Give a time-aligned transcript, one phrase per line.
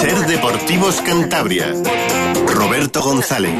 [0.00, 1.72] Ser Deportivos Cantabria.
[2.46, 3.54] Roberto González.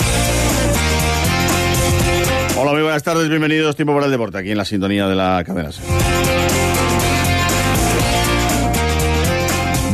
[2.59, 3.75] Hola, muy buenas tardes, bienvenidos.
[3.75, 5.71] Tiempo para el deporte, aquí en la sintonía de la cadena.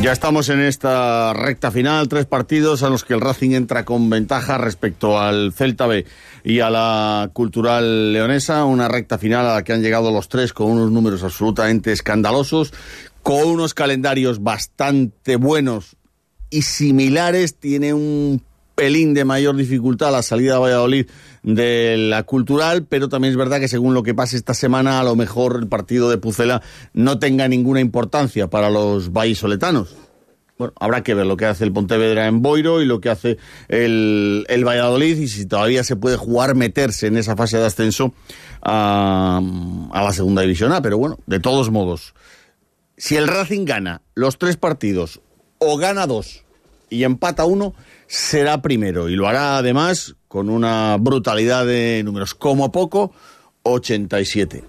[0.01, 4.09] Ya estamos en esta recta final, tres partidos a los que el Racing entra con
[4.09, 6.05] ventaja respecto al Celta B
[6.45, 10.53] y a la Cultural Leonesa, una recta final a la que han llegado los tres
[10.53, 12.73] con unos números absolutamente escandalosos,
[13.23, 15.97] con unos calendarios bastante buenos
[16.49, 18.41] y similares, tiene un
[18.79, 21.05] pelín de mayor dificultad la salida a Valladolid
[21.43, 25.03] de la cultural, pero también es verdad que según lo que pase esta semana, a
[25.03, 26.61] lo mejor el partido de Pucela
[26.93, 29.97] no tenga ninguna importancia para los vallisoletanos.
[30.57, 33.37] Bueno, habrá que ver lo que hace el Pontevedra en Boiro y lo que hace
[33.67, 38.13] el, el Valladolid y si todavía se puede jugar meterse en esa fase de ascenso
[38.61, 39.41] a,
[39.91, 40.81] a la segunda división A.
[40.81, 42.13] Pero bueno, de todos modos,
[42.95, 45.19] si el Racing gana los tres partidos
[45.57, 46.45] o gana dos
[46.89, 47.73] y empata uno,
[48.09, 53.13] será primero y lo hará además con una brutalidad de números, como poco
[53.63, 54.63] 87.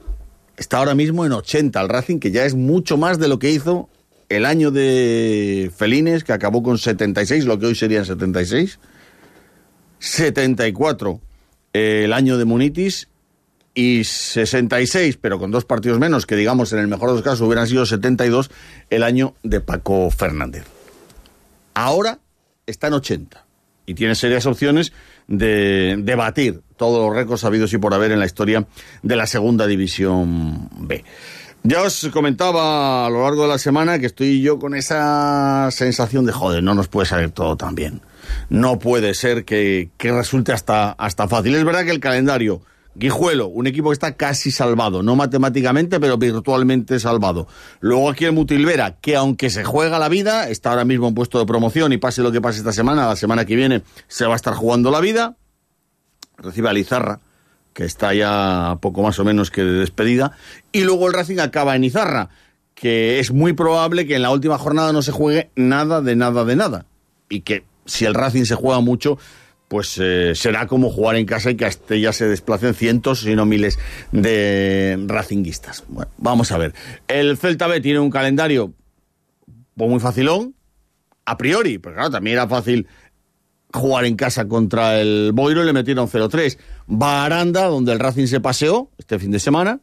[0.59, 3.51] Está ahora mismo en 80 el Racing, que ya es mucho más de lo que
[3.51, 3.89] hizo
[4.29, 8.79] el año de Felines, que acabó con 76, lo que hoy serían 76.
[9.99, 11.21] 74
[11.73, 13.09] eh, el año de Munitis
[13.75, 17.41] y 66, pero con dos partidos menos, que digamos en el mejor de los casos
[17.41, 18.51] hubieran sido 72,
[18.91, 20.65] el año de Paco Fernández.
[21.73, 22.19] Ahora
[22.67, 23.47] está en 80
[23.87, 24.93] y tiene serias opciones
[25.27, 28.67] de, de batir todos los récords habidos y por haber en la historia
[29.03, 31.05] de la segunda división B.
[31.63, 36.25] Ya os comentaba a lo largo de la semana que estoy yo con esa sensación
[36.25, 38.01] de joder, no nos puede salir todo tan bien.
[38.49, 41.55] No puede ser que, que resulte hasta, hasta fácil.
[41.55, 42.63] Es verdad que el calendario
[42.95, 47.47] Guijuelo, un equipo que está casi salvado, no matemáticamente, pero virtualmente salvado.
[47.79, 51.39] Luego aquí el Mutilvera, que aunque se juega la vida, está ahora mismo en puesto
[51.39, 54.33] de promoción y pase lo que pase esta semana, la semana que viene se va
[54.33, 55.37] a estar jugando la vida.
[56.37, 57.21] Recibe a Lizarra,
[57.73, 60.33] que está ya poco más o menos que de despedida.
[60.73, 62.31] Y luego el Racing acaba en Izarra,
[62.75, 66.45] que es muy probable que en la última jornada no se juegue nada de nada
[66.45, 66.87] de nada.
[67.29, 69.17] Y que si el Racing se juega mucho,
[69.71, 73.37] pues eh, será como jugar en casa y que hasta ya se desplacen cientos, si
[73.37, 73.79] no miles,
[74.11, 75.85] de racinguistas.
[75.87, 76.75] Bueno, vamos a ver.
[77.07, 78.75] El Celta B tiene un calendario
[79.77, 80.57] pues, muy facilón,
[81.25, 82.89] a priori, pero claro, también era fácil
[83.73, 86.59] jugar en casa contra el Boiro y le metieron 0-3.
[86.91, 89.79] Va a Aranda, donde el Racing se paseó este fin de semana.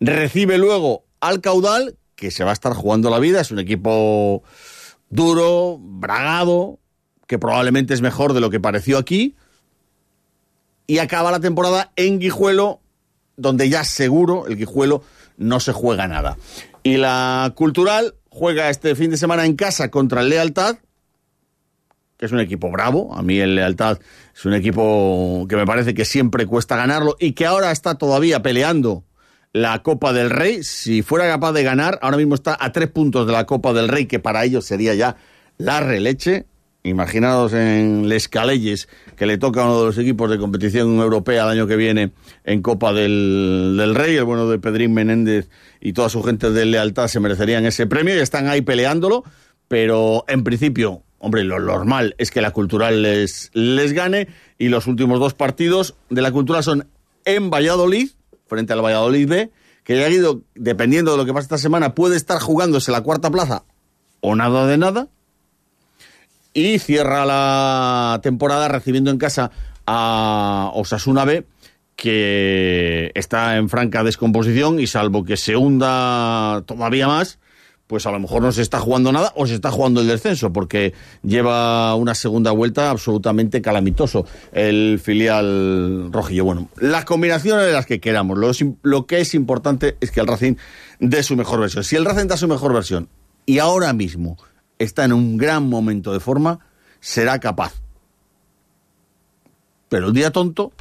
[0.00, 3.40] Recibe luego al Caudal, que se va a estar jugando la vida.
[3.40, 4.42] Es un equipo
[5.08, 6.78] duro, bragado,
[7.28, 9.36] que probablemente es mejor de lo que pareció aquí,
[10.88, 12.80] y acaba la temporada en Guijuelo,
[13.36, 15.04] donde ya seguro el Guijuelo
[15.36, 16.36] no se juega nada.
[16.82, 20.78] Y la Cultural juega este fin de semana en casa contra el Lealtad,
[22.16, 23.14] que es un equipo bravo.
[23.14, 23.98] A mí el Lealtad
[24.34, 28.42] es un equipo que me parece que siempre cuesta ganarlo y que ahora está todavía
[28.42, 29.04] peleando
[29.52, 30.64] la Copa del Rey.
[30.64, 33.88] Si fuera capaz de ganar, ahora mismo está a tres puntos de la Copa del
[33.88, 35.16] Rey, que para ellos sería ya
[35.58, 36.46] la releche.
[36.84, 41.42] Imaginados en Les Calelles, que le toca a uno de los equipos de competición europea
[41.42, 42.12] el año que viene
[42.44, 44.16] en Copa del, del Rey.
[44.16, 45.48] El bueno de Pedrín Menéndez
[45.80, 49.24] y toda su gente de lealtad se merecerían ese premio y están ahí peleándolo.
[49.66, 54.28] Pero en principio, hombre, lo normal es que la cultural les, les gane.
[54.56, 56.86] Y los últimos dos partidos de la cultural son
[57.24, 58.10] en Valladolid,
[58.46, 59.50] frente al Valladolid B,
[59.82, 63.02] que ya ha ido, dependiendo de lo que pasa esta semana, puede estar jugándose la
[63.02, 63.64] cuarta plaza
[64.20, 65.08] o nada de nada
[66.52, 69.50] y cierra la temporada recibiendo en casa
[69.86, 71.44] a Osasuna B
[71.98, 77.40] que está en franca descomposición y salvo que se hunda todavía más,
[77.88, 80.52] pues a lo mejor no se está jugando nada o se está jugando el descenso,
[80.52, 86.44] porque lleva una segunda vuelta absolutamente calamitoso el filial rojillo.
[86.44, 88.52] Bueno, las combinaciones de las que queramos, lo,
[88.82, 90.54] lo que es importante es que el Racing
[91.00, 91.82] dé su mejor versión.
[91.82, 93.08] Si el Racing da su mejor versión
[93.44, 94.36] y ahora mismo
[94.78, 96.60] está en un gran momento de forma,
[97.00, 97.74] será capaz.
[99.88, 100.72] Pero el día tonto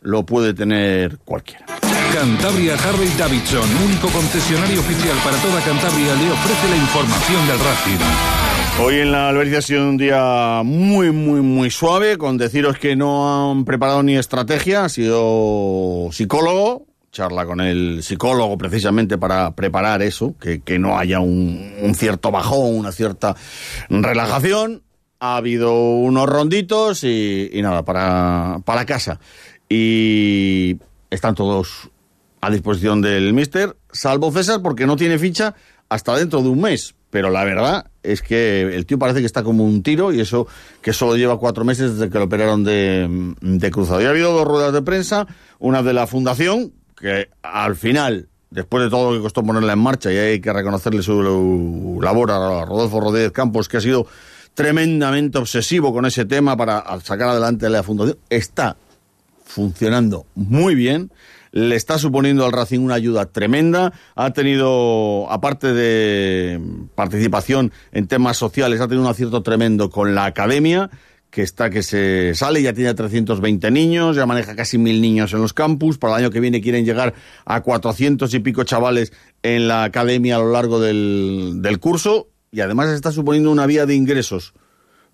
[0.00, 1.66] lo puede tener cualquiera.
[2.12, 8.82] Cantabria Harley Davidson, único concesionario oficial para toda Cantabria, le ofrece la información del Racing.
[8.82, 12.94] Hoy en la Albercia ha sido un día muy, muy, muy suave, con deciros que
[12.94, 16.85] no han preparado ni estrategia, ha sido psicólogo,
[17.16, 22.76] charla con el psicólogo precisamente para preparar eso, que, que no haya un, cierto bajón,
[22.76, 23.34] una cierta
[23.88, 24.82] relajación.
[25.18, 29.18] Ha habido unos ronditos y, y nada, para, para casa.
[29.66, 30.76] Y
[31.08, 31.88] están todos
[32.42, 35.54] a disposición del mister, salvo César porque no tiene ficha
[35.88, 36.94] hasta dentro de un mes.
[37.08, 40.46] Pero la verdad es que el tío parece que está como un tiro y eso
[40.82, 44.02] que solo lleva cuatro meses desde que lo operaron de, de cruzado.
[44.02, 45.26] Y ha habido dos ruedas de prensa,
[45.58, 49.78] una de la fundación, que al final, después de todo lo que costó ponerla en
[49.78, 54.06] marcha, y hay que reconocerle su labor a Rodolfo Rodríguez Campos, que ha sido
[54.54, 58.76] tremendamente obsesivo con ese tema para sacar adelante la fundación, está
[59.44, 61.10] funcionando muy bien
[61.56, 63.94] le está suponiendo al Racing una ayuda tremenda.
[64.14, 66.60] Ha tenido, aparte de
[66.94, 70.90] participación en temas sociales, ha tenido un acierto tremendo con la academia
[71.36, 75.42] que está que se sale, ya tiene 320 niños, ya maneja casi mil niños en
[75.42, 77.12] los campus, para el año que viene quieren llegar
[77.44, 79.12] a 400 y pico chavales
[79.42, 82.28] en la academia a lo largo del, del curso.
[82.52, 84.54] Y además está suponiendo una vía de ingresos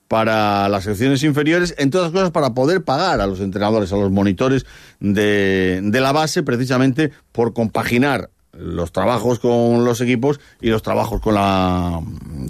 [0.07, 4.13] para las secciones inferiores, entre otras cosas para poder pagar a los entrenadores, a los
[4.13, 4.65] monitores
[5.01, 11.21] de, de la base, precisamente por compaginar los trabajos con los equipos y los trabajos
[11.21, 12.01] con la,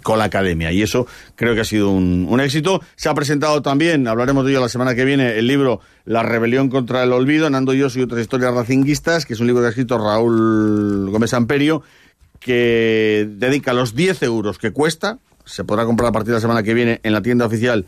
[0.02, 0.72] con la academia.
[0.72, 1.06] Y eso
[1.36, 2.80] creo que ha sido un, éxito.
[2.96, 6.68] Se ha presentado también, hablaremos de ello la semana que viene, el libro La rebelión
[6.68, 9.70] contra el olvido, Nando yo y otras historias racinguistas, que es un libro que ha
[9.70, 11.82] escrito Raúl Gómez Amperio,
[12.40, 16.62] que dedica los 10 euros que cuesta, se podrá comprar a partir de la semana
[16.64, 17.86] que viene en la tienda oficial,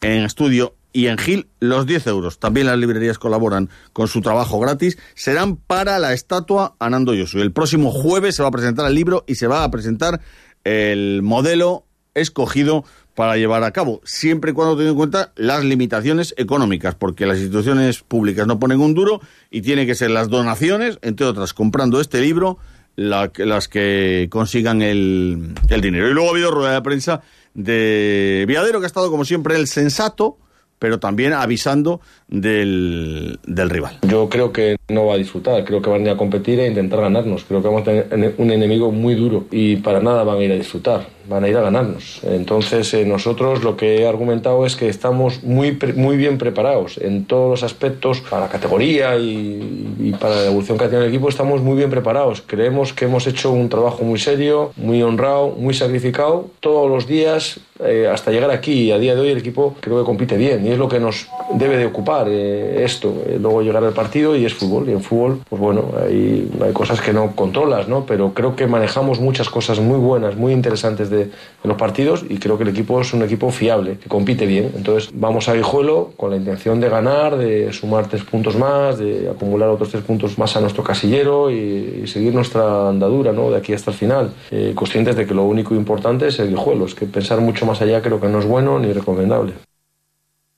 [0.00, 2.38] en estudio y en Gil, los 10 euros.
[2.38, 4.96] También las librerías colaboran con su trabajo gratis.
[5.14, 7.40] Serán para la estatua Anando Yosu.
[7.40, 10.22] El próximo jueves se va a presentar el libro y se va a presentar
[10.64, 11.84] el modelo
[12.14, 17.26] escogido para llevar a cabo, siempre y cuando teniendo en cuenta las limitaciones económicas, porque
[17.26, 19.20] las instituciones públicas no ponen un duro
[19.50, 22.56] y tiene que ser las donaciones, entre otras, comprando este libro,
[22.94, 26.08] la, las que consigan el, el, dinero.
[26.08, 27.20] Y luego ha habido rueda de prensa
[27.52, 30.38] de Viadero, que ha estado como siempre el sensato,
[30.86, 33.98] pero también avisando del, del, rival.
[34.02, 36.68] Yo creo que no va a disfrutar, creo que van a ir a competir e
[36.68, 37.44] intentar ganarnos.
[37.44, 40.52] Creo que vamos a tener un enemigo muy duro y para nada van a ir
[40.52, 42.20] a disfrutar, van a ir a ganarnos.
[42.22, 47.24] Entonces, eh, nosotros lo que he argumentado es que estamos muy, muy bien preparados en
[47.24, 51.28] todos los aspectos para la categoría y, para la evolución que tiene el equipo.
[51.28, 52.42] Estamos muy bien preparados.
[52.46, 57.60] Creemos que hemos hecho un trabajo muy serio, muy honrado, muy sacrificado todos los días
[57.80, 58.92] eh, hasta llegar aquí.
[58.92, 61.26] A día de hoy el equipo creo que compite bien y es lo que nos
[61.54, 63.14] debe de ocupar eh, esto.
[63.26, 64.75] Eh, luego llegar al partido y es fútbol.
[64.86, 68.04] Y en fútbol, pues bueno, hay, hay, cosas que no controlas, ¿no?
[68.06, 71.30] Pero creo que manejamos muchas cosas muy buenas, muy interesantes de,
[71.64, 74.72] los partidos y creo que el equipo es un equipo fiable, que compite bien.
[74.76, 79.28] Entonces vamos a Guijuelo con la intención de ganar, de sumar tres puntos más, de
[79.28, 83.50] acumular otros tres puntos más a nuestro casillero y, y seguir nuestra andadura, ¿no?
[83.50, 84.32] De aquí hasta el final.
[84.50, 87.80] Eh, conscientes de que lo único importante es el Guijuelo, es que pensar mucho más
[87.80, 89.54] allá creo que no es bueno ni recomendable.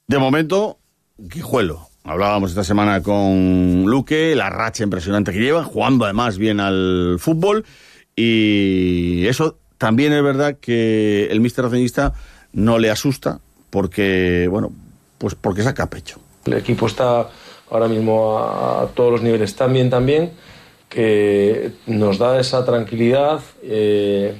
[0.07, 0.79] De momento,
[1.19, 1.88] Guijuelo.
[2.09, 7.67] Hablábamos esta semana con Luque, la racha impresionante que lleva, jugando además bien al fútbol.
[8.17, 12.15] Y eso también es verdad que el mister racionista
[12.55, 14.73] no le asusta porque, bueno,
[15.19, 16.19] pues porque saca pecho.
[16.47, 17.29] El equipo está
[17.71, 20.33] ahora mismo a, todos los niveles tan bien, también,
[20.89, 23.41] que nos da esa tranquilidad.
[23.63, 24.35] Eh,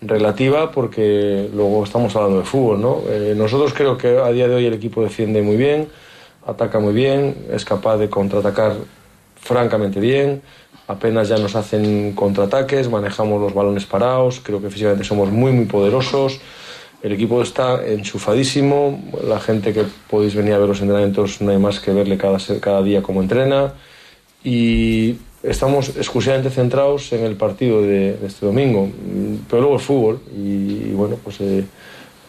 [0.00, 3.02] relativa porque luego estamos hablando de fútbol, ¿no?
[3.06, 5.88] Eh, nosotros creo que a día de hoy el equipo defiende muy bien,
[6.50, 8.74] ataca muy bien, es capaz de contraatacar
[9.40, 10.42] francamente bien,
[10.88, 15.66] apenas ya nos hacen contraataques, manejamos los balones parados, creo que físicamente somos muy muy
[15.66, 16.40] poderosos.
[17.02, 21.58] El equipo está enchufadísimo, la gente que podéis venir a ver los entrenamientos no hay
[21.58, 23.72] más que verle cada, cada día cómo entrena
[24.44, 28.90] y estamos exclusivamente centrados en el partido de, de, este domingo,
[29.48, 31.64] pero luego el fútbol y, y bueno, pues eh,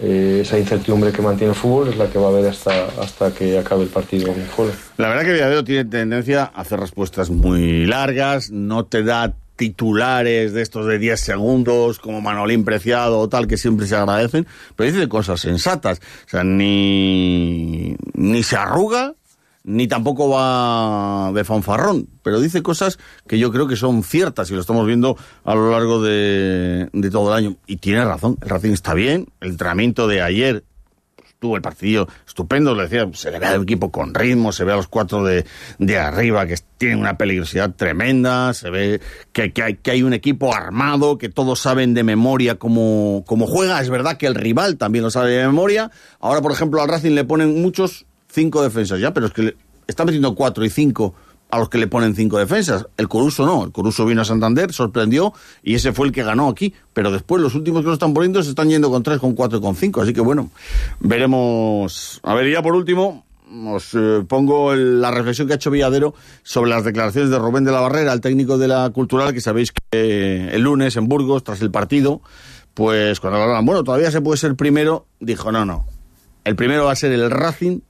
[0.01, 3.31] eh, esa incertidumbre que mantiene el fútbol es la que va a haber hasta, hasta
[3.33, 4.33] que acabe el partido
[4.97, 10.53] La verdad que Villadero tiene tendencia a hacer respuestas muy largas, no te da titulares
[10.53, 14.91] de estos de 10 segundos, como Manolín Preciado o tal, que siempre se agradecen, pero
[14.91, 16.01] dice cosas sensatas.
[16.25, 19.13] O sea, ni, ni se arruga,
[19.63, 24.55] ni tampoco va de fanfarrón, pero dice cosas que yo creo que son ciertas y
[24.55, 27.57] lo estamos viendo a lo largo de, de todo el año.
[27.67, 30.63] Y tiene razón, el Racing está bien, el entrenamiento de ayer
[31.41, 34.73] tuvo el partido estupendo, le decía, se le ve al equipo con ritmo, se ve
[34.73, 35.43] a los cuatro de,
[35.79, 39.01] de arriba que tienen una peligrosidad tremenda, se ve
[39.33, 43.47] que, que, hay, que hay un equipo armado, que todos saben de memoria cómo, cómo
[43.47, 45.89] juega, es verdad que el rival también lo sabe de memoria,
[46.19, 49.55] ahora por ejemplo al Racing le ponen muchos cinco defensas ya, pero es que
[49.87, 51.13] está metiendo cuatro y cinco
[51.51, 52.87] a los que le ponen cinco defensas.
[52.97, 56.47] El Coruso no, el Coruso vino a Santander, sorprendió y ese fue el que ganó
[56.47, 56.73] aquí.
[56.93, 59.59] Pero después los últimos que lo están poniendo se están yendo con tres, con cuatro
[59.59, 60.01] y con cinco.
[60.01, 60.49] Así que bueno,
[61.01, 62.21] veremos.
[62.23, 63.25] A ver, ya por último,
[63.67, 67.71] os eh, pongo la reflexión que ha hecho Villadero sobre las declaraciones de Rubén de
[67.71, 71.43] la Barrera, el técnico de la Cultural, que sabéis que eh, el lunes en Burgos,
[71.43, 72.21] tras el partido,
[72.73, 75.85] pues cuando hablaban, bueno, todavía se puede ser primero, dijo, no, no,
[76.45, 77.81] el primero va a ser el Racing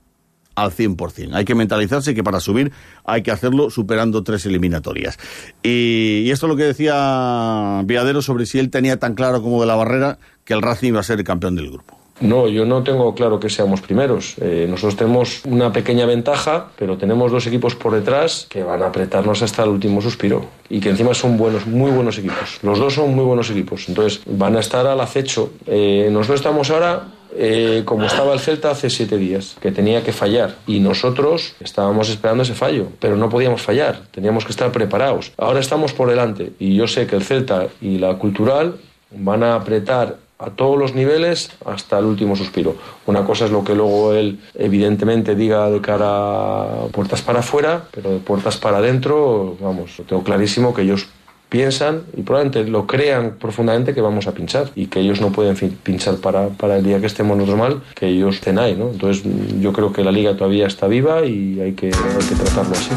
[0.55, 1.33] al 100%.
[1.33, 2.71] Hay que mentalizarse que para subir
[3.05, 5.17] hay que hacerlo superando tres eliminatorias.
[5.63, 9.67] Y, esto es lo que decía Viadero sobre si él tenía tan claro como de
[9.67, 11.97] la barrera que el Racing iba a ser el campeón del grupo.
[12.21, 14.35] No, yo no tengo claro que seamos primeros.
[14.39, 18.87] Eh, nosotros tenemos una pequeña ventaja, pero tenemos dos equipos por detrás que van a
[18.87, 22.59] apretarnos hasta el último suspiro y que encima son buenos, muy buenos equipos.
[22.61, 25.51] Los dos son muy buenos equipos, entonces van a estar al acecho.
[25.65, 30.11] Eh, nosotros estamos ahora eh, como estaba el Celta hace siete días, que tenía que
[30.11, 30.55] fallar.
[30.67, 35.31] Y nosotros estábamos esperando ese fallo, pero no podíamos fallar, teníamos que estar preparados.
[35.37, 38.77] Ahora estamos por delante y yo sé que el Celta y la Cultural
[39.11, 42.75] van a apretar a todos los niveles hasta el último suspiro.
[43.05, 47.83] Una cosa es lo que luego él evidentemente diga de cara a puertas para afuera,
[47.91, 51.07] pero de puertas para adentro, vamos, tengo clarísimo que ellos
[51.51, 55.57] piensan y probablemente lo crean profundamente que vamos a pinchar y que ellos no pueden
[55.83, 58.89] pinchar para, para el día que estemos nosotros mal, que ellos estén ahí, ¿no?
[58.89, 59.21] Entonces
[59.59, 62.91] yo creo que la liga todavía está viva y hay que, hay que tratarlo así.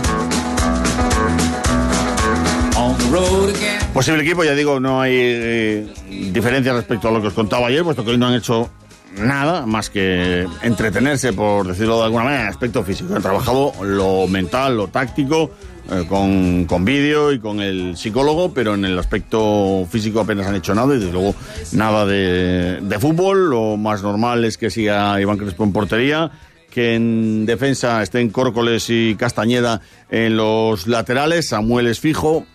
[3.93, 5.87] Posible equipo, ya digo, no hay eh,
[6.33, 8.71] diferencia respecto a lo que os contaba ayer, puesto que hoy no han hecho
[9.19, 13.17] nada más que entretenerse, por decirlo de alguna manera, en aspecto físico.
[13.17, 15.51] Han trabajado lo mental, lo táctico,
[15.91, 20.57] eh, con, con vídeo y con el psicólogo, pero en el aspecto físico apenas han
[20.57, 21.35] hecho nada y desde luego
[21.73, 23.51] nada de, de fútbol.
[23.51, 26.31] Lo más normal es que siga Iván Crespo en portería,
[26.71, 32.47] que en defensa estén Córcoles y Castañeda en los laterales, Samuel es fijo.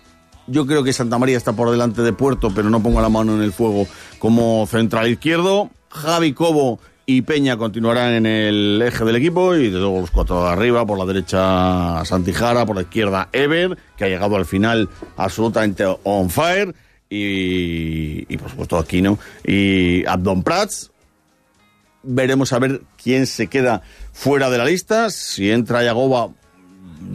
[0.47, 3.35] Yo creo que Santa María está por delante de Puerto, pero no pongo la mano
[3.35, 3.85] en el fuego
[4.17, 5.69] como central izquierdo.
[5.89, 6.79] Javi Cobo
[7.11, 10.85] y Peña continuarán en el eje del equipo y desde luego los cuatro de arriba,
[10.85, 14.87] por la derecha Santijara, por la izquierda Ever, que ha llegado al final
[15.17, 16.75] absolutamente on fire,
[17.09, 20.91] y, y por supuesto Aquino y Abdon Prats.
[22.03, 23.81] Veremos a ver quién se queda
[24.13, 26.29] fuera de la lista, si entra Yagoba,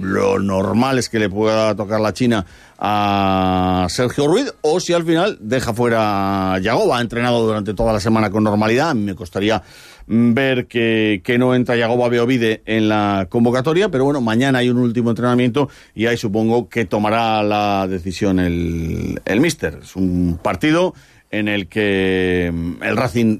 [0.00, 2.44] lo normal es que le pueda tocar la China
[2.78, 7.92] a Sergio Ruiz o si al final deja fuera a Yagoba, ha entrenado durante toda
[7.92, 9.62] la semana con normalidad, me costaría
[10.06, 14.78] ver que, que no entra Yagoba Beovide en la convocatoria, pero bueno, mañana hay un
[14.78, 19.80] último entrenamiento y ahí supongo que tomará la decisión el, el míster.
[19.82, 20.94] Es un partido
[21.30, 23.38] en el que el Racing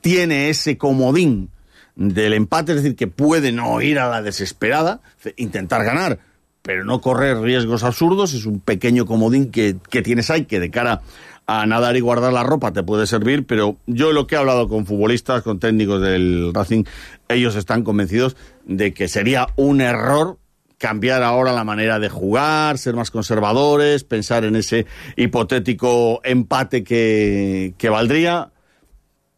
[0.00, 1.50] tiene ese comodín
[1.96, 5.00] del empate, es decir, que puede no ir a la desesperada,
[5.36, 6.18] intentar ganar,
[6.62, 10.70] pero no correr riesgos absurdos, es un pequeño comodín que, que tienes ahí, que de
[10.70, 11.02] cara
[11.46, 14.68] a nadar y guardar la ropa te puede servir, pero yo lo que he hablado
[14.68, 16.84] con futbolistas, con técnicos del Racing,
[17.28, 20.38] ellos están convencidos de que sería un error
[20.78, 24.86] cambiar ahora la manera de jugar, ser más conservadores, pensar en ese
[25.16, 28.50] hipotético empate que, que valdría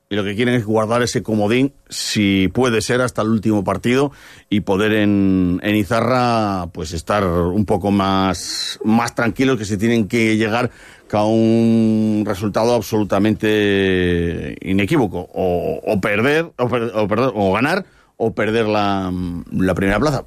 [0.08, 4.12] y lo que quieren es guardar ese comodín, si puede ser, hasta el último partido
[4.48, 10.06] y poder en, en Izarra pues estar un poco más, más tranquilos que se tienen
[10.06, 10.70] que llegar
[11.12, 15.28] a un resultado absolutamente inequívoco.
[15.32, 17.84] O, o perder, o, per, o, perder, o ganar,
[18.16, 19.12] o perder la,
[19.50, 20.25] la primera plaza.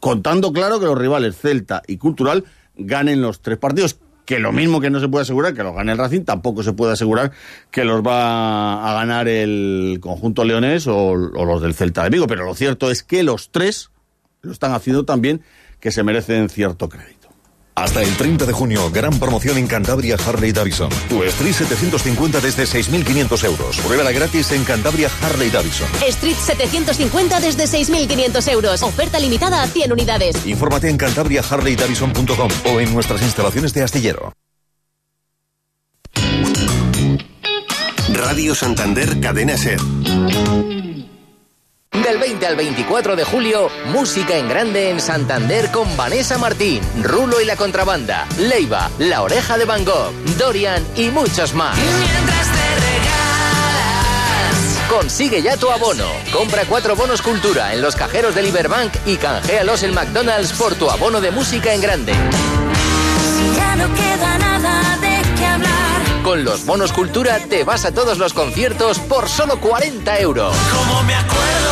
[0.00, 2.44] Contando claro que los rivales Celta y Cultural
[2.76, 4.00] ganen los tres partidos
[4.32, 6.72] que lo mismo que no se puede asegurar que lo gane el Racing, tampoco se
[6.72, 7.32] puede asegurar
[7.70, 12.26] que los va a ganar el conjunto leonés o, o, los del Celta de Vigo.
[12.26, 13.90] Pero lo cierto es que los tres
[14.40, 15.42] lo están haciendo también
[15.80, 17.21] que se merecen cierto crédito.
[17.74, 20.90] Hasta el 30 de junio, gran promoción en Cantabria Harley Davidson.
[21.08, 23.78] Tu Street 750 desde 6.500 euros.
[23.78, 25.88] Pruébala gratis en Cantabria Harley Davidson.
[26.06, 28.82] Street 750 desde 6.500 euros.
[28.82, 30.46] Oferta limitada a 100 unidades.
[30.46, 34.32] Infórmate en cantabriaharleydavidson.com o en nuestras instalaciones de astillero.
[38.14, 39.80] Radio Santander Cadena Ser.
[41.92, 47.38] Del 20 al 24 de julio, música en grande en Santander con Vanessa Martín, Rulo
[47.40, 51.76] y la Contrabanda, Leiva, La Oreja de Van Gogh, Dorian y muchos más.
[51.76, 53.22] Mientras te regalas
[54.88, 56.06] Consigue ya tu abono.
[56.32, 60.90] Compra cuatro bonos cultura en los cajeros de Liberbank y canjealos en McDonald's por tu
[60.90, 62.14] abono de música en grande.
[63.54, 66.22] ya no queda nada de qué hablar.
[66.24, 70.56] Con los bonos cultura te vas a todos los conciertos por solo 40 euros.
[70.72, 71.71] Como me acuerdo.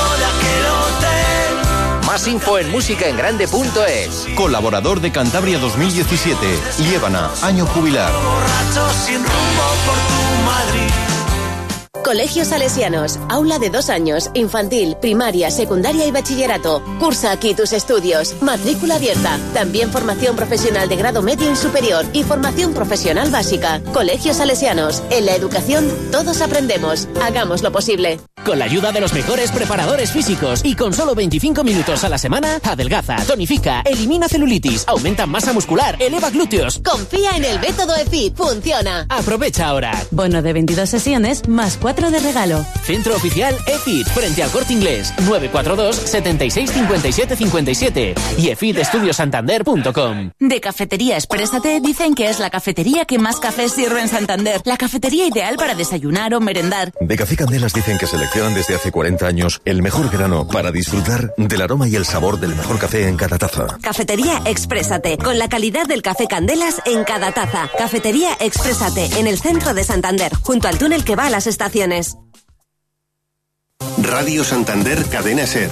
[2.11, 4.26] Más info en musicaengrande.es.
[4.35, 6.45] Colaborador de Cantabria 2017.
[6.90, 8.12] Llévana, año jubilar.
[8.12, 10.90] Borracho sin rumbo por tu Madrid.
[12.05, 16.83] Colegios Salesianos, aula de dos años, infantil, primaria, secundaria y bachillerato.
[16.99, 18.35] Cursa aquí tus estudios.
[18.43, 19.38] Matrícula abierta.
[19.55, 23.81] También formación profesional de grado medio y superior y formación profesional básica.
[23.93, 25.05] Colegios Salesianos.
[25.11, 27.07] En la educación todos aprendemos.
[27.23, 28.19] Hagamos lo posible.
[28.44, 32.18] Con la ayuda de los mejores preparadores físicos y con solo 25 minutos a la
[32.18, 36.80] semana, adelgaza, tonifica, elimina celulitis, aumenta masa muscular, eleva glúteos.
[36.82, 38.35] Confía en el método EFIT.
[38.35, 39.06] Funciona.
[39.09, 39.92] Aprovecha ahora.
[40.11, 42.64] Bono de 22 sesiones más 4 de regalo.
[42.85, 50.30] Centro oficial EFIT frente al corte inglés 942 76 57 57 y efitestudiosantander.com.
[50.38, 54.62] De Cafetería Exprésate dicen que es la cafetería que más café sirve en Santander.
[54.64, 56.92] La cafetería ideal para desayunar o merendar.
[57.00, 61.35] De Café Candelas dicen que seleccionan desde hace 40 años el mejor grano para disfrutar
[61.37, 63.79] del aroma y el sabor del mejor café en cada taza.
[63.83, 67.69] Cafetería Exprésate, con la calidad del café Candelas en cada taza.
[67.77, 72.17] Cafetería Exprésate, en el centro de Santander, junto al túnel que va a las estaciones.
[73.99, 75.71] Radio Santander Cadena Ser.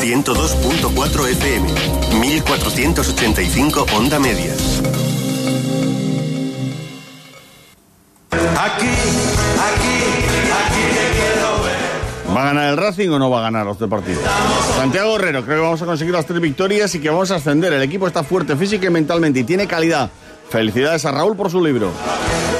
[0.00, 1.68] 102.4 FM.
[2.20, 4.54] 1485 Onda Media.
[8.32, 10.31] Aquí, aquí.
[12.34, 14.22] ¿Va a ganar el Racing o no va a ganar los tres partidos?
[14.76, 17.72] Santiago Herrero, creo que vamos a conseguir las tres victorias y que vamos a ascender.
[17.72, 20.10] El equipo está fuerte física y mentalmente y tiene calidad.
[20.48, 21.90] Felicidades a Raúl por su libro.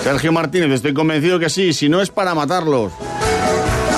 [0.03, 2.93] Sergio Martínez, estoy convencido que sí, si no es para matarlos.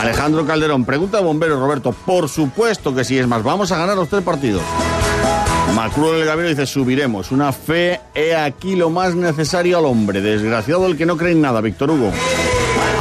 [0.00, 3.96] Alejandro Calderón, pregunta a Bombero Roberto, por supuesto que sí, es más, vamos a ganar
[3.96, 4.62] los tres partidos.
[5.74, 7.32] Macruel el Gabriel dice, subiremos.
[7.32, 10.20] Una fe, he aquí lo más necesario al hombre.
[10.20, 12.12] Desgraciado el que no cree en nada, Víctor Hugo.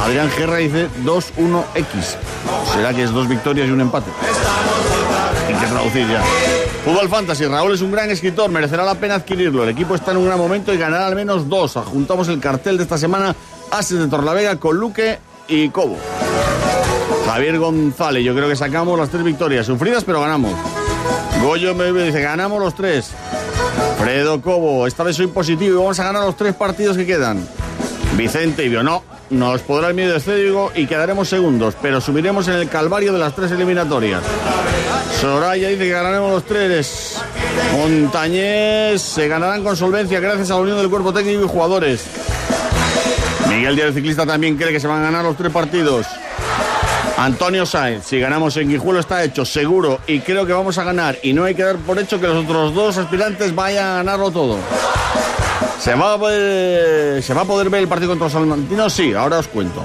[0.02, 2.16] Adrián Guerra dice 2-1-X.
[2.72, 4.10] ¿Será que es dos victorias y un empate?
[5.46, 6.22] Hay que traducir ya.
[6.84, 9.62] Fútbol Fantasy, Raúl es un gran escritor, merecerá la pena adquirirlo.
[9.62, 11.76] El equipo está en un gran momento y ganará al menos dos.
[11.76, 13.34] Adjuntamos el cartel de esta semana,
[13.70, 15.96] Ases de Torlavega con Luque y Cobo.
[17.26, 20.52] Javier González, yo creo que sacamos las tres victorias, sufridas pero ganamos.
[21.42, 23.10] Goyo me dice, ganamos los tres.
[23.98, 27.46] Fredo Cobo, esta vez soy positivo y vamos a ganar los tres partidos que quedan.
[28.16, 32.68] Vicente Ibio, no, nos podrá el miedo escénico y quedaremos segundos, pero subiremos en el
[32.68, 34.22] calvario de las tres eliminatorias.
[35.20, 37.18] Soraya dice que ganaremos los tres.
[37.72, 42.04] Montañés se ganarán con solvencia gracias a la unión del cuerpo técnico y jugadores.
[43.48, 46.06] Miguel Díaz, ciclista, también cree que se van a ganar los tres partidos.
[47.16, 51.16] Antonio Sáenz, si ganamos en Guijuelo está hecho, seguro, y creo que vamos a ganar.
[51.22, 54.30] Y no hay que dar por hecho que los otros dos aspirantes vayan a ganarlo
[54.30, 54.58] todo.
[55.78, 58.92] ¿Se va, a poder, ¿Se va a poder ver el partido contra los salmantinos?
[58.92, 59.82] Sí, ahora os cuento.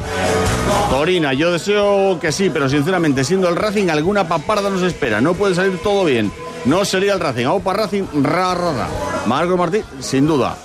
[0.89, 5.19] Torina, yo deseo que sí, pero sinceramente, siendo el Racing, alguna paparda nos espera.
[5.21, 6.31] No puede salir todo bien.
[6.65, 7.45] No sería el Racing.
[7.45, 8.87] Aupa Racing, ra, ra.
[9.25, 10.57] Marco Martín, sin duda.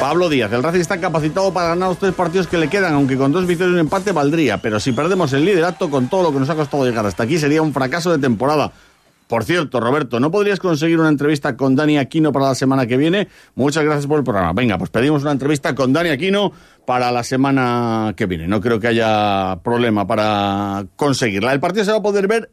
[0.00, 3.18] Pablo Díaz, el Racing está capacitado para ganar los tres partidos que le quedan, aunque
[3.18, 4.58] con dos victorias y un empate valdría.
[4.58, 7.38] Pero si perdemos el liderato con todo lo que nos ha costado llegar hasta aquí,
[7.38, 8.72] sería un fracaso de temporada.
[9.30, 12.96] Por cierto, Roberto, ¿no podrías conseguir una entrevista con Dani Aquino para la semana que
[12.96, 13.28] viene?
[13.54, 14.52] Muchas gracias por el programa.
[14.52, 16.52] Venga, pues pedimos una entrevista con Dani Aquino
[16.84, 18.48] para la semana que viene.
[18.48, 21.52] No creo que haya problema para conseguirla.
[21.52, 22.50] El partido se va a poder ver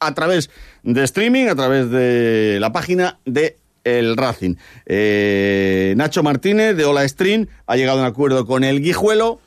[0.00, 0.48] a través
[0.84, 4.54] de streaming, a través de la página de el Racing.
[4.86, 9.38] Eh, Nacho Martínez de Ola Stream ha llegado a un acuerdo con el Guijuelo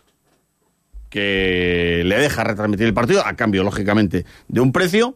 [1.09, 5.15] que le deja retransmitir el partido a cambio, lógicamente, de un precio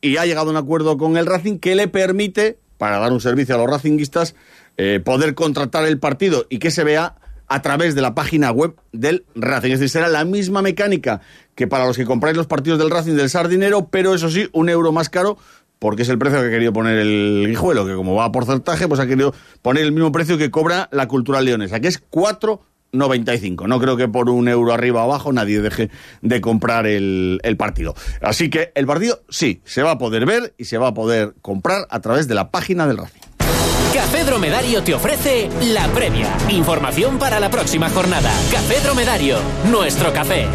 [0.00, 3.20] y ha llegado a un acuerdo con el Racing que le permite, para dar un
[3.20, 4.34] servicio a los racinguistas,
[4.76, 7.16] eh, poder contratar el partido y que se vea
[7.48, 9.72] a través de la página web del Racing.
[9.72, 11.20] Es decir, será la misma mecánica
[11.54, 14.68] que para los que compráis los partidos del Racing del Sardinero, pero eso sí, un
[14.68, 15.36] euro más caro
[15.80, 18.86] porque es el precio que ha querido poner el guijuelo, que como va a porcentaje,
[18.86, 21.98] pues ha querido poner el mismo precio que cobra la Cultural Leonesa, que es
[22.92, 23.66] 4,95.
[23.66, 25.90] No creo que por un euro arriba o abajo nadie deje
[26.22, 27.94] de comprar el, el, partido.
[28.20, 31.34] Así que el partido sí, se va a poder ver y se va a poder
[31.42, 33.20] comprar a través de la página del Racing.
[33.94, 36.36] Café Dromedario te ofrece la previa.
[36.48, 38.30] Información para la próxima jornada.
[38.52, 40.46] Café Dromedario, nuestro café.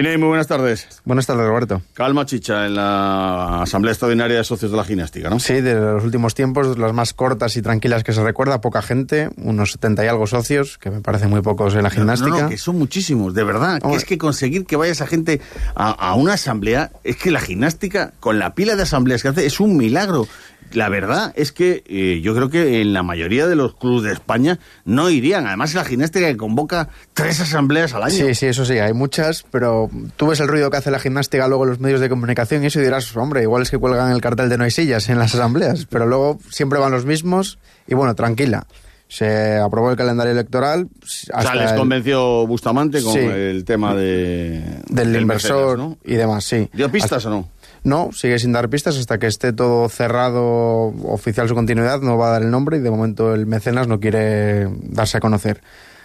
[0.00, 0.88] Piney, muy buenas tardes.
[1.04, 1.82] Buenas tardes, Roberto.
[1.92, 5.38] Calma chicha en la Asamblea Extraordinaria de Socios de la Gimnástica, ¿no?
[5.38, 9.28] Sí, de los últimos tiempos, las más cortas y tranquilas que se recuerda, poca gente,
[9.36, 12.30] unos 70 y algo socios, que me parece muy pocos en la gimnástica.
[12.30, 13.78] No, no, que son muchísimos, de verdad.
[13.82, 15.42] Que es que conseguir que vaya esa gente
[15.74, 19.44] a, a una asamblea, es que la gimnástica, con la pila de asambleas que hace,
[19.44, 20.26] es un milagro.
[20.72, 24.12] La verdad es que eh, yo creo que en la mayoría de los clubes de
[24.12, 25.46] España no irían.
[25.46, 28.14] Además, la gimnástica que convoca tres asambleas al año.
[28.26, 31.48] Sí, sí, eso sí, hay muchas, pero tú ves el ruido que hace la gimnástica
[31.48, 34.12] luego en los medios de comunicación y eso y dirás, hombre, igual es que cuelgan
[34.12, 37.58] el cartel de no hay sillas en las asambleas, pero luego siempre van los mismos
[37.88, 38.66] y bueno, tranquila.
[39.08, 40.86] Se aprobó el calendario electoral.
[41.02, 41.06] o
[41.42, 43.18] sea, les el- convenció Bustamante con Sí.
[43.18, 45.98] el tema de, del inversor Mercedes, ¿no?
[46.04, 46.70] y demás, sí.
[46.72, 47.48] ¿Dio pistas Hasta- o no?
[47.82, 52.28] No, sigue sin dar pistas hasta que esté todo cerrado, oficial su continuidad, no va
[52.28, 55.62] a dar el nombre y de momento el mecenas no quiere darse a conocer.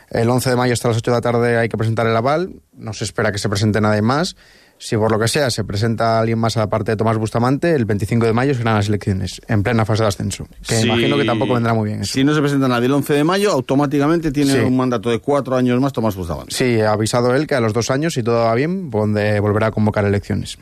[0.10, 2.62] El 11 de mayo hasta las 8 de la tarde hay que presentar el aval,
[2.78, 4.36] no se espera que se presente nadie más.
[4.78, 8.26] Si por lo que sea se presenta alguien más aparte de Tomás Bustamante, el 25
[8.26, 10.48] de mayo serán las elecciones, en plena fase de ascenso.
[10.68, 12.14] Que imagino que tampoco vendrá muy bien eso.
[12.14, 14.60] Si no se presenta nadie el 11 de mayo, automáticamente tiene Sí.
[14.60, 16.54] un mandato de cuatro años más Tomás Bustamante.
[16.54, 19.68] Sí, ha avisado él que a los dos años, si todo va bien, donde volverá
[19.68, 20.58] a convocar elecciones.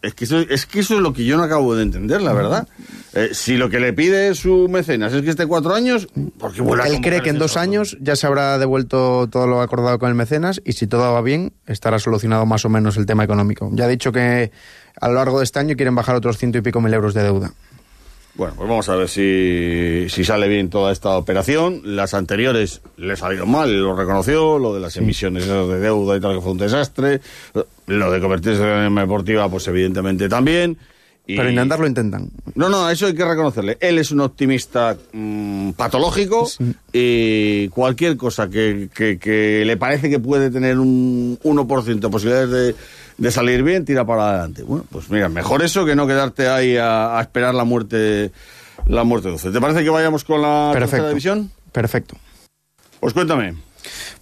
[0.00, 2.32] Es que, eso, es que eso es lo que yo no acabo de entender, la
[2.32, 2.68] verdad.
[3.14, 6.06] Eh, si lo que le pide su mecenas es que esté cuatro años,
[6.38, 9.48] ¿por qué vuelve a Él cree que en dos años ya se habrá devuelto todo
[9.48, 12.96] lo acordado con el mecenas y si todo va bien, estará solucionado más o menos
[12.96, 13.70] el tema económico.
[13.72, 14.52] Ya ha dicho que
[15.00, 17.24] a lo largo de este año quieren bajar otros ciento y pico mil euros de
[17.24, 17.52] deuda.
[18.36, 21.80] Bueno, pues vamos a ver si, si sale bien toda esta operación.
[21.82, 26.36] Las anteriores le salieron mal, lo reconoció, lo de las emisiones de deuda y tal,
[26.36, 27.20] que fue un desastre.
[27.88, 30.76] Lo de convertirse en deportiva, pues evidentemente también.
[31.26, 32.30] Y- Pero intentarlo intentan.
[32.54, 33.76] No, no, eso hay que reconocerle.
[33.80, 36.48] Él es un optimista mm, patológico
[36.92, 42.50] y cualquier cosa que, que- que le parece que puede tener un 1% de posibilidades
[42.50, 42.74] de,
[43.18, 44.62] de salir bien, tira para adelante.
[44.62, 48.30] Bueno, pues mira, mejor eso que no quedarte ahí a, a esperar la muerte
[48.86, 49.50] la muerte dulce.
[49.50, 51.08] ¿Te parece que vayamos con la Perfecto.
[51.08, 51.50] división?
[51.72, 52.16] Perfecto.
[53.00, 53.54] Pues cuéntame.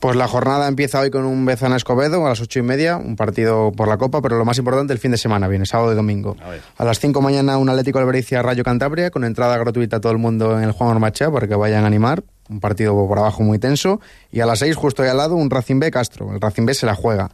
[0.00, 3.16] Pues la jornada empieza hoy con un Bezana Escobedo a las ocho y media, un
[3.16, 5.96] partido por la Copa, pero lo más importante el fin de semana viene, sábado y
[5.96, 6.36] domingo.
[6.76, 10.18] A, las cinco mañana un Atlético Albericia Rayo Cantabria, con entrada gratuita a todo el
[10.18, 12.22] mundo en el Juan Ormachea para que vayan a animar.
[12.48, 14.00] Un partido por abajo muy tenso.
[14.30, 16.32] Y a las seis, justo ahí al lado, un Racing B Castro.
[16.32, 17.30] El Racing B se la juega.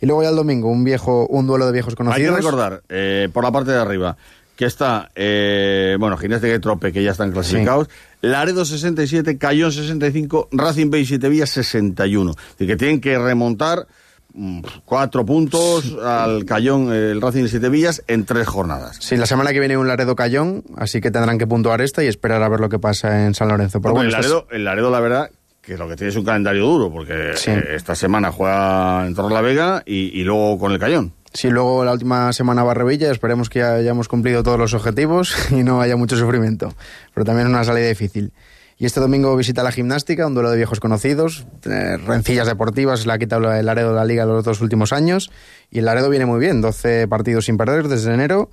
[0.00, 2.36] Y luego ya el domingo, un viejo, un duelo de viejos Hay conocidos.
[2.36, 4.16] que recordar, eh, por la parte de arriba,
[4.56, 7.88] que está, eh, bueno, Ginástica y Trope, que ya están clasificados,
[8.30, 12.30] Laredo 67, Cayón 65, Racing Bay y Siete Villas 61.
[12.30, 13.86] Es decir, que tienen que remontar
[14.32, 18.96] mm, cuatro puntos al Cayón, el Racing y Siete Villas en tres jornadas.
[19.00, 22.06] Sí, la semana que viene un Laredo Cayón, así que tendrán que puntuar esta y
[22.06, 23.82] esperar a ver lo que pasa en San Lorenzo.
[23.82, 26.64] Pero bueno, el, Laredo, el Laredo, la verdad, que lo que tiene es un calendario
[26.64, 31.12] duro, porque eh, esta semana juega en Torrelavega y, y luego con el Cayón.
[31.36, 32.74] Sí, luego la última semana va
[33.10, 36.72] esperemos que ya hayamos cumplido todos los objetivos y no haya mucho sufrimiento.
[37.12, 38.32] Pero también una salida difícil.
[38.78, 43.12] Y este domingo visita la gimnástica, un duelo de viejos conocidos, eh, rencillas deportivas, le
[43.12, 45.30] ha quitado el Laredo de la liga los dos últimos años.
[45.72, 48.50] Y el Laredo viene muy bien, 12 partidos sin perder desde enero.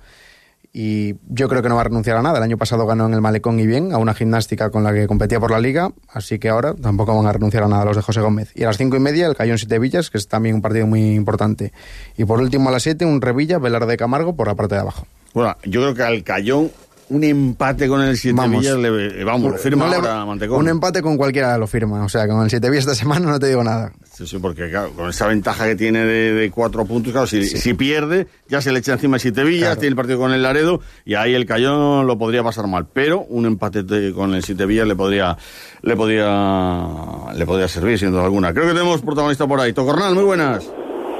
[0.74, 2.38] Y yo creo que no va a renunciar a nada.
[2.38, 5.06] El año pasado ganó en el Malecón y bien, a una gimnástica con la que
[5.06, 5.92] competía por la liga.
[6.08, 8.52] Así que ahora tampoco van a renunciar a nada los de José Gómez.
[8.54, 10.86] Y a las cinco y media, el Cayón Siete Villas, que es también un partido
[10.86, 11.72] muy importante.
[12.16, 14.80] Y por último, a las siete, un Revilla, Velar de Camargo, por la parte de
[14.80, 15.06] abajo.
[15.34, 16.70] Bueno, yo creo que al Cayón
[17.12, 18.60] un empate con el Siete Vamos.
[18.60, 20.58] Villas, le, vamos, lo firma No le- ahora Mantecón.
[20.60, 22.04] Un empate con cualquiera lo firma.
[22.04, 23.92] O sea, con el Siete Villas esta semana no te digo nada.
[24.12, 27.44] Sí, sí, porque claro, con esa ventaja que tiene de, de cuatro puntos, claro, si,
[27.46, 29.80] si pierde, ya se le echa encima el Siete Villas, Claro.
[29.80, 32.86] tiene el partido con el Laredo, y ahí el Cayón lo podría pasar mal.
[32.92, 35.36] Pero un empate de- con el Siete Villas le podría,
[35.82, 38.52] le podría, le podría servir, sin duda alguna.
[38.52, 39.72] Creo que tenemos protagonista por ahí.
[39.72, 40.64] Tocornal, muy buenas.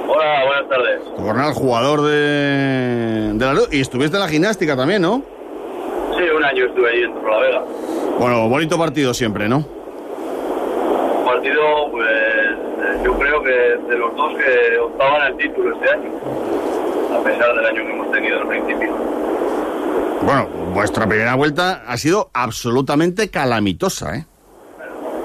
[0.05, 1.15] Hola, buenas tardes.
[1.15, 5.23] Tocornal, jugador de, de Laredo, y estuviste en la gimnástica también, ¿no?
[6.43, 7.63] Un año estuve ahí en Torrelavega.
[8.19, 9.63] Bueno, bonito partido siempre, ¿no?
[11.23, 12.05] Partido, pues,
[13.01, 16.09] yo creo que de los dos que optaban al título este año,
[17.17, 18.91] a pesar del año que hemos tenido al principio.
[20.23, 24.25] Bueno, vuestra primera vuelta ha sido absolutamente calamitosa, ¿eh?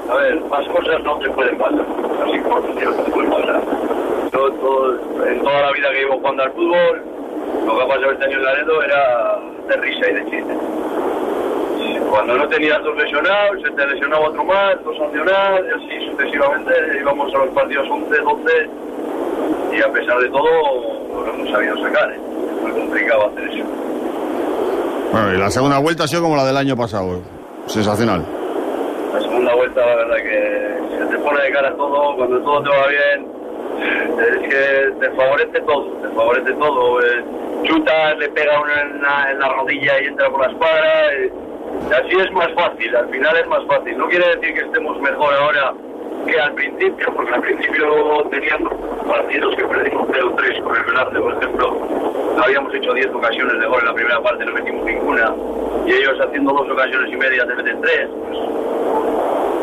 [0.09, 1.85] A ver, más cosas no te pueden pasar,
[2.29, 3.61] así como te pueden pasar.
[4.33, 7.03] Yo, todo- en toda la vida que llevo jugando al fútbol,
[7.67, 10.55] lo que ha pasado este año en Laredo era de risa y de chiste.
[12.11, 16.73] Cuando no tenías dos lesionados, se te lesionaba otro más, dos sancionados, y así sucesivamente
[17.01, 18.71] íbamos a los partidos 11, 12,
[19.73, 22.11] y a pesar de todo, lo hemos sabido sacar.
[22.11, 22.19] ¿eh?
[22.63, 23.65] Muy complicado hacer eso.
[25.13, 27.21] Bueno, y la segunda vuelta ha sido como la del año pasado.
[27.67, 28.25] Sensacional.
[29.13, 32.69] La segunda vuelta, la verdad que se te pone de cara todo, cuando todo te
[32.69, 33.38] va bien,
[34.19, 37.01] Es que te favorece todo, te favorece todo.
[37.01, 37.25] Eh,
[37.65, 41.13] chutas, le pega uno en la, en la rodilla y entra por la escuadra.
[41.15, 41.33] eh,
[41.93, 43.97] así es más fácil, al final es más fácil.
[43.97, 45.75] No quiere decir que estemos mejor ahora
[46.27, 48.73] que al principio, porque al principio teníamos
[49.07, 51.79] partidos que perdimos 0-3 con el Velázquez, por ejemplo.
[52.43, 55.35] Habíamos hecho 10 ocasiones de gol en la primera parte, no metimos ninguna.
[55.87, 58.09] Y ellos haciendo dos ocasiones y media te meten tres.
[58.29, 58.39] Pues,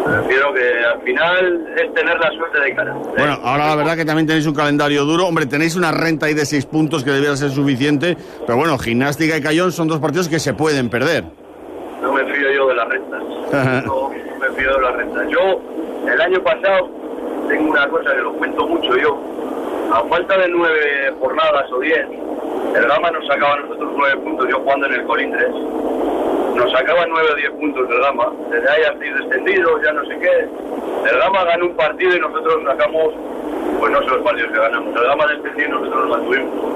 [0.05, 2.93] prefiero que al final es tener la suerte de cara.
[2.93, 5.27] Bueno, ahora la verdad que también tenéis un calendario duro.
[5.27, 8.15] Hombre, tenéis una renta ahí de seis puntos que debiera ser suficiente.
[8.45, 11.23] Pero bueno, Gimnástica y Cayón son dos partidos que se pueden perder.
[12.01, 13.23] No me fío yo de las rentas.
[13.85, 15.27] No me fío de las rentas.
[15.29, 15.61] Yo,
[16.11, 16.89] el año pasado,
[17.47, 19.17] tengo una cosa que lo cuento mucho yo.
[19.91, 22.05] A falta de nueve jornadas o diez,
[22.75, 25.51] el Gama nos sacaba a nosotros nueve puntos, yo jugando en el Colindres.
[26.55, 28.31] Nos sacaba nueve o diez puntos del Gama.
[28.49, 31.09] Desde ahí hasta ir descendidos, ya no sé qué.
[31.11, 33.13] El Gama ganó un partido y nosotros sacamos,
[33.79, 34.95] pues no sé los partidos que ganamos.
[34.95, 36.75] El Gama descendió y nosotros nos mantuvimos.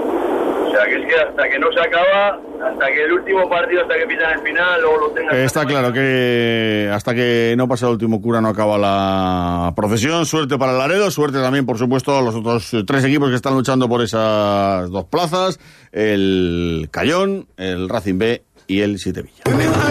[0.70, 3.82] O sea, que es que hasta que no se acaba, hasta que el último partido,
[3.82, 5.36] hasta que pitan el final, luego lo tengan...
[5.36, 10.28] Eh, Está claro que hasta que no pasa el último cura no acaba la procesión.
[10.28, 13.56] Suerte para el Laredo, suerte también, por supuesto, a los otros tres equipos que están
[13.56, 15.60] luchando por esas dos plazas.
[15.92, 19.44] El Cayón, el Racing B y el Sitevilla.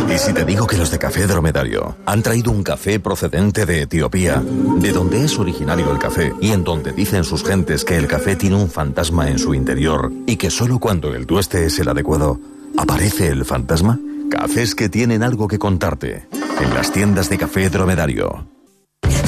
[0.08, 3.82] ¿Y si te digo que los de Café Dromedario han traído un café procedente de
[3.82, 8.06] Etiopía, de donde es originario el café y en donde dicen sus gentes que el
[8.06, 11.88] café tiene un fantasma en su interior y que solo cuando el tueste es el
[11.88, 12.40] adecuado,
[12.78, 13.98] aparece el fantasma?
[14.30, 16.28] Cafés que tienen algo que contarte.
[16.60, 18.46] En las tiendas de Café Dromedario.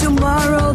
[0.02, 0.74] Tomorrow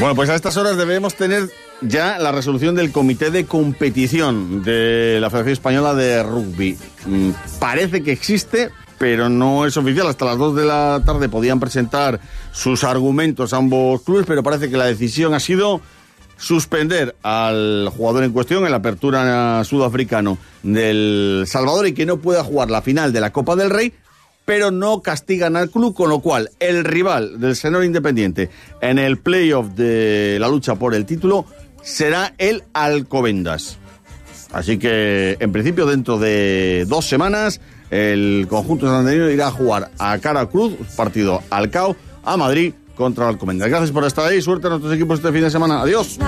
[0.00, 1.50] Bueno, pues a estas horas debemos tener
[1.82, 6.78] ya la resolución del comité de competición de la Federación Española de Rugby.
[7.04, 10.06] Mm, Parece que existe, pero no es oficial.
[10.06, 12.18] Hasta las 2 de la tarde podían presentar
[12.50, 15.82] sus argumentos ambos clubes, pero parece que la decisión ha sido
[16.38, 22.42] suspender al jugador en cuestión en la apertura sudafricano del Salvador y que no pueda
[22.42, 23.92] jugar la final de la Copa del Rey
[24.44, 28.50] pero no castigan al club, con lo cual el rival del Senor Independiente
[28.80, 31.46] en el playoff de la lucha por el título
[31.82, 33.78] será el Alcobendas.
[34.52, 40.18] Así que, en principio, dentro de dos semanas, el conjunto santanderino irá a jugar a
[40.18, 43.68] cara cruz, partido al CAO, a Madrid contra Alcobendas.
[43.68, 45.80] Gracias por estar ahí, suerte a nuestros equipos este fin de semana.
[45.82, 46.18] Adiós.